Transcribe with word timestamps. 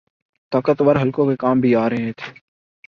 طاقتور 0.51 0.95
حلقوں 0.95 1.25
کے 1.29 1.35
کام 1.35 1.59
بھی 1.59 1.75
آرہے 1.75 2.11
تھے۔ 2.17 2.31